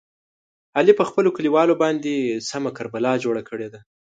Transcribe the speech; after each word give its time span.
علي 0.77 0.93
په 0.99 1.03
خپلو 1.09 1.29
کلیوالو 1.37 1.79
باندې 1.83 2.13
سمه 2.49 2.71
کربلا 2.77 3.13
جوړه 3.23 3.41
کړې 3.49 3.67
ده. 3.73 3.79